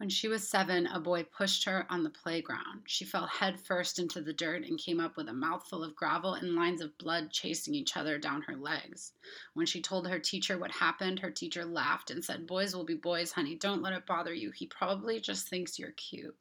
When 0.00 0.08
she 0.08 0.28
was 0.28 0.48
seven, 0.48 0.86
a 0.86 0.98
boy 0.98 1.24
pushed 1.24 1.64
her 1.64 1.84
on 1.90 2.04
the 2.04 2.08
playground. 2.08 2.84
She 2.86 3.04
fell 3.04 3.26
headfirst 3.26 3.98
into 3.98 4.22
the 4.22 4.32
dirt 4.32 4.64
and 4.64 4.78
came 4.78 4.98
up 4.98 5.14
with 5.14 5.28
a 5.28 5.34
mouthful 5.34 5.84
of 5.84 5.94
gravel 5.94 6.32
and 6.32 6.54
lines 6.54 6.80
of 6.80 6.96
blood 6.96 7.30
chasing 7.30 7.74
each 7.74 7.98
other 7.98 8.16
down 8.16 8.40
her 8.40 8.56
legs. 8.56 9.12
When 9.52 9.66
she 9.66 9.82
told 9.82 10.08
her 10.08 10.18
teacher 10.18 10.56
what 10.56 10.70
happened, 10.70 11.18
her 11.18 11.30
teacher 11.30 11.66
laughed 11.66 12.10
and 12.10 12.24
said, 12.24 12.46
Boys 12.46 12.74
will 12.74 12.86
be 12.86 12.94
boys, 12.94 13.32
honey. 13.32 13.56
Don't 13.56 13.82
let 13.82 13.92
it 13.92 14.06
bother 14.06 14.32
you. 14.32 14.52
He 14.52 14.66
probably 14.66 15.20
just 15.20 15.48
thinks 15.48 15.78
you're 15.78 15.92
cute. 15.92 16.34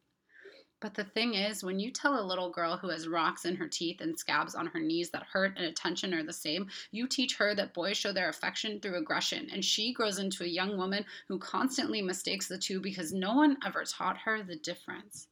But 0.81 0.93
the 0.93 1.03
thing 1.03 1.33
is, 1.33 1.61
when 1.61 1.77
you 1.77 1.91
tell 1.91 2.17
a 2.17 2.23
little 2.23 2.49
girl 2.49 2.77
who 2.77 2.87
has 2.87 3.07
rocks 3.07 3.43
in 3.43 3.57
her 3.57 3.67
teeth 3.67 3.99
and 3.99 4.17
scabs 4.17 4.55
on 4.55 4.67
her 4.67 4.79
knees 4.79 5.09
that 5.09 5.23
hurt 5.23 5.57
and 5.57 5.65
attention 5.65 6.13
are 6.13 6.23
the 6.23 6.31
same, 6.31 6.69
you 6.91 7.05
teach 7.05 7.35
her 7.35 7.53
that 7.55 7.73
boys 7.73 7.97
show 7.97 8.13
their 8.13 8.29
affection 8.29 8.79
through 8.79 8.97
aggression, 8.97 9.49
and 9.51 9.65
she 9.65 9.91
grows 9.91 10.19
into 10.19 10.45
a 10.45 10.47
young 10.47 10.77
woman 10.77 11.05
who 11.27 11.37
constantly 11.37 12.01
mistakes 12.01 12.47
the 12.47 12.57
two 12.57 12.79
because 12.79 13.11
no 13.11 13.35
one 13.35 13.57
ever 13.65 13.83
taught 13.83 14.19
her 14.19 14.41
the 14.41 14.55
difference. 14.55 15.27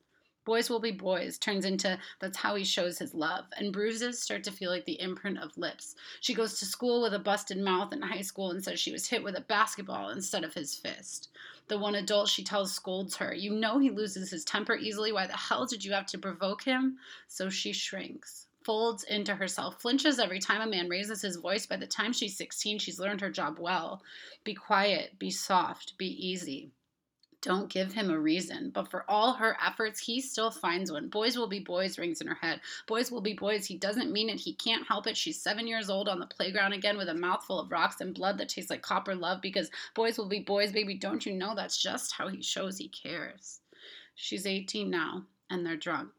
Boys 0.47 0.69
will 0.69 0.79
be 0.79 0.91
boys 0.91 1.37
turns 1.37 1.65
into 1.65 1.99
that's 2.21 2.37
how 2.37 2.55
he 2.55 2.63
shows 2.63 2.97
his 2.97 3.13
love, 3.13 3.43
and 3.57 3.73
bruises 3.73 4.23
start 4.23 4.45
to 4.45 4.51
feel 4.53 4.71
like 4.71 4.85
the 4.85 5.01
imprint 5.01 5.37
of 5.39 5.57
lips. 5.57 5.93
She 6.21 6.33
goes 6.33 6.57
to 6.57 6.65
school 6.65 7.01
with 7.01 7.13
a 7.13 7.19
busted 7.19 7.57
mouth 7.57 7.91
in 7.91 8.01
high 8.01 8.21
school 8.21 8.51
and 8.51 8.63
says 8.63 8.79
she 8.79 8.93
was 8.93 9.09
hit 9.09 9.21
with 9.21 9.35
a 9.35 9.41
basketball 9.41 10.07
instead 10.07 10.45
of 10.45 10.53
his 10.53 10.73
fist. 10.73 11.27
The 11.67 11.77
one 11.77 11.95
adult 11.95 12.29
she 12.29 12.45
tells 12.45 12.73
scolds 12.73 13.17
her. 13.17 13.33
You 13.33 13.55
know 13.55 13.77
he 13.77 13.89
loses 13.89 14.31
his 14.31 14.45
temper 14.45 14.77
easily. 14.77 15.11
Why 15.11 15.27
the 15.27 15.35
hell 15.35 15.65
did 15.65 15.83
you 15.83 15.91
have 15.91 16.05
to 16.05 16.17
provoke 16.17 16.63
him? 16.63 16.97
So 17.27 17.49
she 17.49 17.73
shrinks 17.73 18.47
folds 18.63 19.03
into 19.03 19.35
herself, 19.35 19.81
flinches 19.81 20.17
every 20.17 20.39
time 20.39 20.61
a 20.61 20.67
man 20.69 20.87
raises 20.87 21.21
his 21.21 21.37
voice. 21.37 21.65
By 21.65 21.75
the 21.75 21.87
time 21.87 22.11
she's 22.13 22.37
16, 22.37 22.79
she's 22.79 22.99
learned 22.99 23.19
her 23.19 23.29
job 23.29 23.59
well. 23.59 24.01
Be 24.45 24.53
quiet, 24.53 25.19
be 25.19 25.29
soft, 25.29 25.97
be 25.97 26.07
easy. 26.07 26.71
Don't 27.47 27.69
give 27.69 27.93
him 27.93 28.11
a 28.11 28.19
reason. 28.19 28.71
But 28.71 28.91
for 28.91 29.05
all 29.07 29.31
her 29.31 29.55
efforts, 29.65 30.01
he 30.01 30.19
still 30.19 30.51
finds 30.51 30.91
one. 30.91 31.07
Boys 31.07 31.37
will 31.37 31.47
be 31.47 31.61
boys, 31.61 31.97
rings 31.97 32.19
in 32.19 32.27
her 32.27 32.35
head. 32.35 32.59
Boys 32.87 33.09
will 33.09 33.21
be 33.21 33.35
boys. 33.35 33.65
He 33.65 33.77
doesn't 33.77 34.11
mean 34.11 34.29
it. 34.29 34.41
He 34.41 34.53
can't 34.53 34.85
help 34.85 35.07
it. 35.07 35.15
She's 35.15 35.41
seven 35.41 35.65
years 35.65 35.89
old 35.89 36.09
on 36.09 36.19
the 36.19 36.25
playground 36.25 36.73
again 36.73 36.97
with 36.97 37.07
a 37.07 37.13
mouthful 37.13 37.57
of 37.57 37.71
rocks 37.71 38.01
and 38.01 38.13
blood 38.13 38.37
that 38.37 38.49
tastes 38.49 38.69
like 38.69 38.81
copper 38.81 39.15
love 39.15 39.41
because 39.41 39.71
boys 39.95 40.17
will 40.17 40.27
be 40.27 40.41
boys, 40.41 40.73
baby. 40.73 40.95
Don't 40.95 41.25
you 41.25 41.31
know 41.31 41.55
that's 41.55 41.81
just 41.81 42.11
how 42.11 42.27
he 42.27 42.41
shows 42.41 42.77
he 42.77 42.89
cares? 42.89 43.61
She's 44.13 44.45
18 44.45 44.89
now, 44.89 45.23
and 45.49 45.65
they're 45.65 45.77
drunk. 45.77 46.09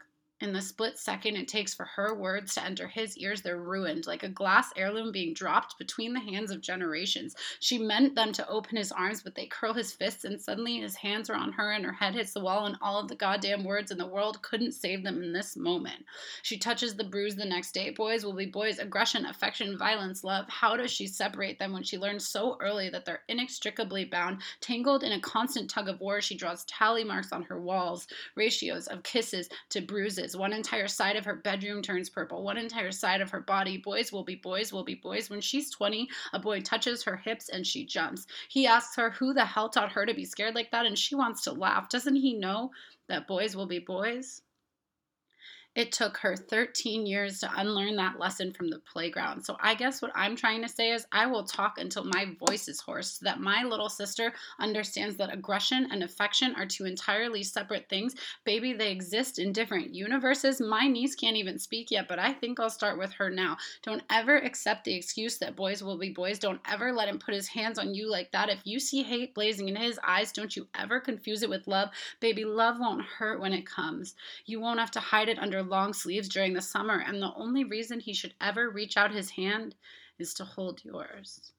In 0.41 0.53
the 0.53 0.62
split 0.62 0.97
second 0.97 1.34
it 1.34 1.48
takes 1.48 1.75
for 1.75 1.84
her 1.84 2.14
words 2.14 2.55
to 2.55 2.64
enter 2.64 2.86
his 2.86 3.17
ears, 3.17 3.42
they're 3.42 3.61
ruined, 3.61 4.06
like 4.06 4.22
a 4.22 4.28
glass 4.28 4.72
heirloom 4.77 5.11
being 5.11 5.34
dropped 5.34 5.77
between 5.78 6.12
the 6.12 6.20
hands 6.20 6.53
of 6.53 6.61
generations. 6.61 7.34
She 7.58 7.77
meant 7.77 8.14
them 8.14 8.31
to 8.34 8.48
open 8.48 8.77
his 8.77 8.92
arms, 8.92 9.20
but 9.20 9.34
they 9.34 9.47
curl 9.47 9.72
his 9.72 9.92
fists, 9.92 10.25
and 10.25 10.41
suddenly 10.41 10.78
his 10.78 10.94
hands 10.94 11.28
are 11.28 11.34
on 11.34 11.50
her, 11.55 11.72
and 11.72 11.84
her 11.84 11.92
head 11.92 12.14
hits 12.14 12.33
the 12.33 12.41
wall, 12.41 12.66
and 12.66 12.77
all 12.81 13.00
of 13.00 13.09
the 13.09 13.16
goddamn 13.16 13.64
words 13.64 13.91
in 13.91 13.98
the 13.98 14.06
world 14.06 14.41
couldn't 14.42 14.75
save 14.75 15.03
them 15.03 15.20
in 15.25 15.33
this 15.33 15.56
moment. 15.56 16.05
She 16.42 16.56
touches 16.56 16.94
the 16.94 17.03
bruise 17.03 17.34
the 17.34 17.44
next 17.44 17.72
day. 17.72 17.91
Boys 17.91 18.25
will 18.25 18.33
be 18.33 18.47
boys. 18.47 18.78
Aggression, 18.78 19.27
affection, 19.27 19.77
violence, 19.77 20.22
love. 20.22 20.44
How 20.48 20.77
does 20.77 20.92
she 20.92 21.09
separate 21.09 21.59
them 21.59 21.72
when 21.72 21.83
she 21.83 21.98
learns 21.98 22.28
so 22.28 22.56
early 22.61 22.91
that 22.91 23.05
they're 23.05 23.22
inextricably 23.28 24.05
bound, 24.05 24.42
tangled 24.61 25.03
in 25.03 25.11
a 25.11 25.20
constant 25.20 25.69
tug 25.69 25.89
of 25.89 26.00
war? 26.00 26.20
She 26.20 26.36
draws 26.36 26.64
tally 26.66 27.03
marks 27.03 27.33
on 27.33 27.42
her 27.42 27.61
walls, 27.61 28.06
ratios 28.36 28.86
of 28.86 29.03
kisses 29.03 29.48
to 29.70 29.81
bruises 29.81 30.27
one 30.36 30.52
entire 30.52 30.88
side 30.88 31.16
of 31.16 31.24
her 31.24 31.36
bedroom 31.36 31.82
turns 31.82 32.10
purple. 32.10 32.42
One 32.42 32.56
entire 32.58 32.92
side 32.92 33.20
of 33.20 33.30
her 33.30 33.40
body. 33.40 33.78
Boys 33.78 34.12
will 34.12 34.24
be 34.24 34.34
boys 34.34 34.72
will 34.72 34.84
be 34.84 34.94
boys. 34.94 35.30
When 35.30 35.40
she's 35.40 35.70
20, 35.70 36.08
a 36.32 36.38
boy 36.38 36.60
touches 36.60 37.02
her 37.04 37.16
hips 37.16 37.48
and 37.48 37.66
she 37.66 37.84
jumps. 37.84 38.26
He 38.48 38.66
asks 38.66 38.96
her 38.96 39.10
who 39.10 39.32
the 39.32 39.44
hell 39.44 39.68
taught 39.68 39.92
her 39.92 40.06
to 40.06 40.14
be 40.14 40.24
scared 40.24 40.54
like 40.54 40.70
that, 40.70 40.86
and 40.86 40.98
she 40.98 41.14
wants 41.14 41.42
to 41.44 41.52
laugh. 41.52 41.88
Doesn't 41.88 42.16
he 42.16 42.34
know 42.34 42.70
that 43.08 43.26
boys 43.26 43.56
will 43.56 43.66
be 43.66 43.78
boys? 43.78 44.42
It 45.78 45.92
took 45.92 46.16
her 46.16 46.34
13 46.34 47.06
years 47.06 47.38
to 47.38 47.50
unlearn 47.56 47.94
that 47.96 48.18
lesson 48.18 48.52
from 48.52 48.68
the 48.68 48.80
playground. 48.80 49.44
So 49.44 49.56
I 49.60 49.76
guess 49.76 50.03
what 50.03 50.10
I'm 50.12 50.34
trying 50.34 50.60
to 50.62 50.69
say 50.69 50.91
is 50.91 51.06
I 51.12 51.26
will 51.26 51.44
talk 51.44 51.78
until 51.78 52.03
my 52.03 52.34
voice 52.48 52.66
is 52.66 52.80
hoarse 52.80 53.12
so 53.12 53.25
that 53.26 53.38
my 53.38 53.62
little 53.62 53.88
sister 53.88 54.32
understands 54.58 55.16
that 55.19 55.32
aggression 55.32 55.86
and 55.92 56.03
affection 56.03 56.53
are 56.56 56.66
two 56.66 56.84
entirely 56.84 57.44
separate 57.44 57.88
things. 57.88 58.16
Baby, 58.42 58.72
they 58.72 58.91
exist 58.91 59.38
in 59.38 59.53
different 59.53 59.94
universes. 59.94 60.60
My 60.60 60.88
niece 60.88 61.14
can't 61.14 61.36
even 61.36 61.60
speak 61.60 61.92
yet, 61.92 62.08
but 62.08 62.19
I 62.19 62.32
think 62.32 62.58
I'll 62.58 62.70
start 62.70 62.98
with 62.98 63.12
her 63.12 63.30
now. 63.30 63.56
Don't 63.84 64.03
ever 64.10 64.36
accept 64.36 64.82
the 64.82 64.97
excuse 64.97 65.38
that 65.38 65.54
boys 65.54 65.80
will 65.80 65.97
be 65.97 66.10
boys. 66.10 66.41
Don't 66.41 66.60
ever 66.69 66.92
let 66.92 67.06
him 67.06 67.20
put 67.20 67.34
his 67.34 67.47
hands 67.47 67.78
on 67.78 67.94
you 67.94 68.10
like 68.10 68.32
that. 68.32 68.48
If 68.48 68.62
you 68.64 68.80
see 68.80 69.04
hate 69.04 69.32
blazing 69.32 69.69
in 69.69 69.76
his 69.76 70.00
eyes, 70.04 70.32
don't 70.32 70.56
you 70.56 70.66
ever 70.76 70.98
confuse 70.98 71.44
it 71.44 71.48
with 71.48 71.69
love. 71.69 71.91
Baby, 72.19 72.44
love 72.44 72.80
won't 72.80 73.03
hurt 73.03 73.41
when 73.41 73.53
it 73.53 73.64
comes. 73.64 74.16
You 74.44 74.58
won't 74.58 74.80
have 74.80 74.91
to 74.91 74.98
hide 74.98 75.28
it 75.28 75.38
under 75.38 75.67
long 75.68 75.92
sleeves 75.92 76.28
during 76.28 76.54
the 76.54 76.62
summer, 76.62 76.98
and 77.06 77.22
the 77.22 77.34
only 77.34 77.64
reason 77.64 78.00
he 78.00 78.14
should 78.14 78.34
ever 78.40 78.70
reach 78.70 78.96
out 78.96 79.12
his 79.12 79.30
hand 79.30 79.76
is 80.18 80.34
to 80.34 80.44
hold 80.44 80.84
yours. 80.84 81.52